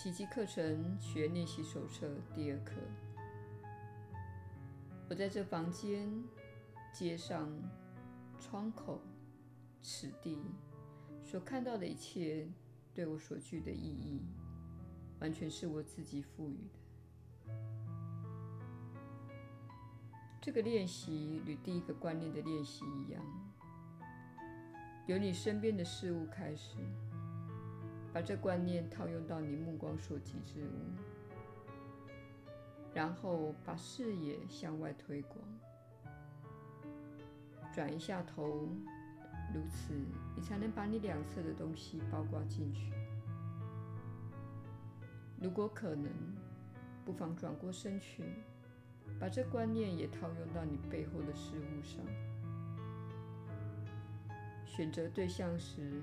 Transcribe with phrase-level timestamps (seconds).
[0.00, 2.74] 奇迹课程学练习手册第二课。
[5.10, 6.08] 我在这房间、
[6.94, 7.50] 街上、
[8.38, 9.02] 窗口、
[9.82, 10.38] 此地
[11.24, 12.46] 所看到的一切，
[12.94, 14.22] 对我所具的意义，
[15.18, 17.52] 完全是我自己赋予的。
[20.40, 23.20] 这个练习与第一个观念的练习一样，
[25.08, 26.76] 由你身边的事物开始。
[28.18, 30.90] 把这观念套用到你目光所及之物，
[32.92, 35.38] 然后把视野向外推广，
[37.72, 38.68] 转一下头，
[39.54, 39.94] 如此
[40.34, 42.92] 你才能把你两侧的东西包括进去。
[45.40, 46.10] 如果可能，
[47.04, 48.24] 不妨转过身去，
[49.20, 52.04] 把这观念也套用到你背后的事物上。
[54.66, 56.02] 选择对象时，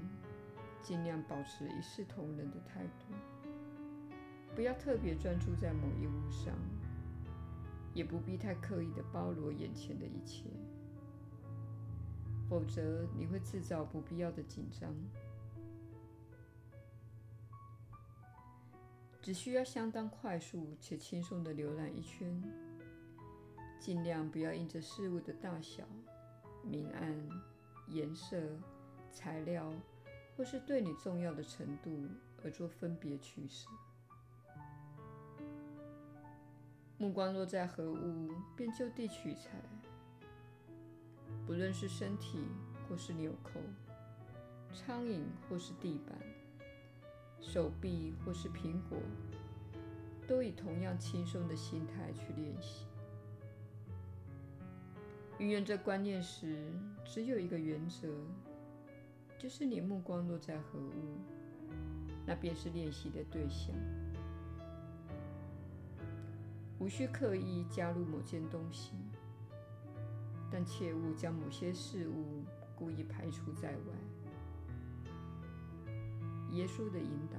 [0.86, 4.16] 尽量保持一视同仁的态度，
[4.56, 6.54] 不要特别专注在某一物上，
[7.92, 10.44] 也不必太刻意的包罗眼前的一切，
[12.48, 14.94] 否则你会制造不必要的紧张。
[19.24, 22.44] 只需要相当快速且轻松的浏览一圈，
[23.80, 25.84] 尽量不要因着事物的大小、
[26.64, 27.28] 明暗、
[27.88, 28.40] 颜色、
[29.10, 29.74] 材料。
[30.36, 32.08] 或是对你重要的程度
[32.44, 33.70] 而做分别取舍。
[36.98, 39.52] 目光落在何物，便就地取材。
[41.46, 42.40] 不论是身体，
[42.88, 43.60] 或是纽扣、
[44.74, 46.18] 苍蝇，或是地板、
[47.40, 48.98] 手臂，或是苹果，
[50.28, 52.86] 都以同样轻松的心态去练习。
[55.38, 56.72] 运用这观念时，
[57.04, 58.08] 只有一个原则。
[59.38, 61.18] 就是你目光落在何物，
[62.26, 63.76] 那便是练习的对象。
[66.80, 68.96] 无需刻意加入某件东西，
[70.52, 72.44] 但切勿将某些事物
[72.76, 73.94] 故意排除在外。
[76.52, 77.38] 耶稣的引导，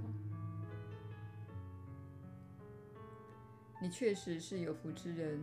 [3.81, 5.41] 你确实是有福之人。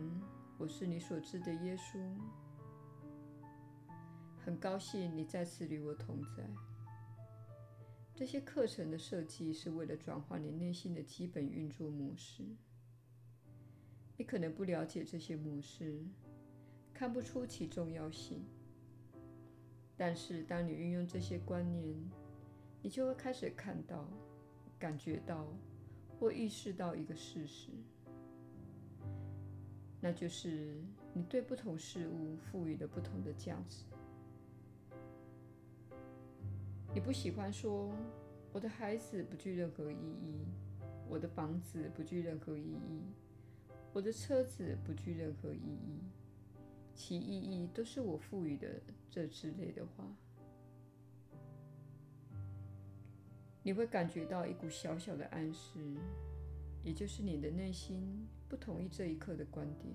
[0.56, 1.98] 我是你所知的耶稣。
[4.44, 6.46] 很高兴你再次与我同在。
[8.14, 12.44] 这些课程的设计是为了转化你内心的基本运作模式。
[14.18, 16.04] 你可能不了解这些模式，
[16.92, 18.44] 看不出其重要性。
[19.96, 21.96] 但是，当你运用这些观念，
[22.82, 24.06] 你就会开始看到、
[24.78, 25.46] 感觉到
[26.20, 27.70] 或意识到一个事实，
[30.02, 30.84] 那就是
[31.14, 33.86] 你对不同事物赋予了不同的价值。
[36.94, 37.92] 你不喜欢说
[38.52, 40.46] 我的孩子不具任何意义，
[41.08, 43.02] 我的房子不具任何意义，
[43.92, 45.98] 我的车子不具任何意义，
[46.94, 50.06] 其意义都是我赋予的这之类的话，
[53.64, 55.96] 你会感觉到一股小小的暗示，
[56.84, 59.92] 也就是你的内心不同意这一刻的观点。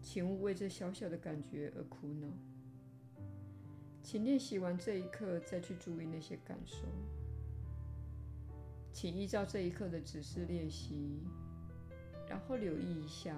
[0.00, 2.26] 请勿为这小小的感觉而苦恼。
[4.02, 6.84] 请练习完这一刻，再去注意那些感受。
[8.92, 11.20] 请依照这一刻的指示练习，
[12.28, 13.36] 然后留意一下。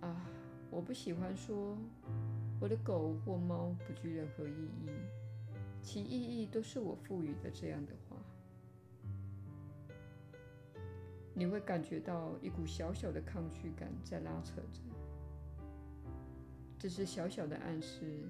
[0.00, 0.28] 啊，
[0.70, 1.78] 我不喜欢说
[2.60, 4.90] 我的狗或猫不具任何意义，
[5.82, 7.50] 其意义都是我赋予的。
[7.50, 8.16] 这样的话，
[11.32, 14.82] 你会感觉到一股小小的抗拒感在拉扯着。
[16.78, 18.22] 这是小小的暗示。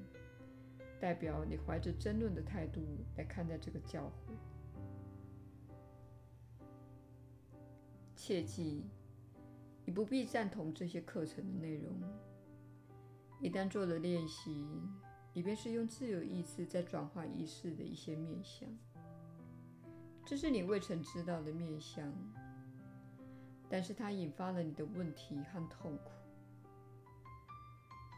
[1.00, 2.82] 代表你怀着争论的态度
[3.16, 4.32] 来看待这个教诲。
[8.16, 8.84] 切记，
[9.84, 11.94] 你不必赞同这些课程的内容。
[13.40, 14.66] 一旦做了练习，
[15.32, 18.68] 你便是用自由意志在转化意识的一些面相。
[20.26, 22.12] 这是你未曾知道的面相，
[23.68, 26.17] 但是它引发了你的问题和痛苦。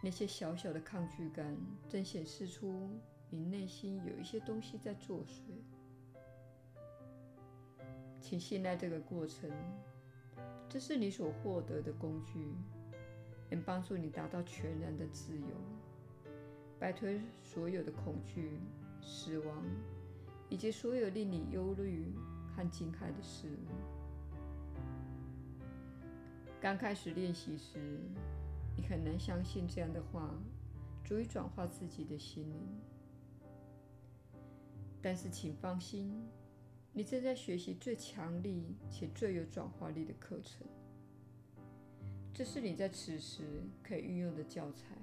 [0.02, 1.56] 那些小小的抗拒感，
[1.88, 2.88] 正显示出
[3.28, 5.40] 你内心有一些东西在作祟。
[8.18, 9.50] 请信赖这个过程，
[10.68, 12.54] 这是你所获得的工具，
[13.50, 15.46] 能帮助你达到全然的自由，
[16.78, 17.08] 摆脱
[17.42, 18.58] 所有的恐惧、
[19.02, 19.64] 死亡，
[20.48, 22.12] 以及所有令你忧虑
[22.56, 23.68] 和惊骇的事物。
[26.60, 27.98] 刚开始练习时，
[28.76, 30.34] 你很难相信这样的话
[31.04, 32.80] 足以转化自己的心灵，
[35.02, 36.12] 但是请放心，
[36.92, 40.66] 你正在学习最强力且最有转化力的课程。
[42.32, 44.96] 这是你在此时可以运用的教材。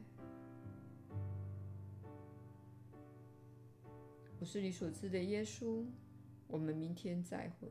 [4.40, 5.86] 我是你所知的耶稣。
[6.48, 7.68] 我们明天再会。